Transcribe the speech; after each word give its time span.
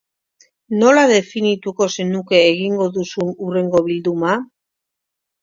Nola 0.83 1.03
definituko 1.11 1.87
zenuke 1.97 2.41
egingo 2.47 2.89
duzun 2.97 3.31
hurrengo 3.37 3.85
bilduma? 3.91 4.35